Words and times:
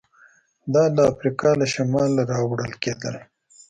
دا 0.73 0.83
له 0.95 1.03
افریقا 1.11 1.51
له 1.59 1.65
شماله 1.73 2.21
راوړل 2.31 2.71
کېدل 2.83 3.15